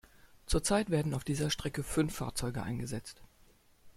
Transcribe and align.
Zurzeit 0.47 0.89
werden 0.89 1.13
auf 1.13 1.23
dieser 1.23 1.51
Strecke 1.51 1.83
fünf 1.83 2.15
Fahrzeuge 2.15 2.63
eingesetzt. 2.63 3.21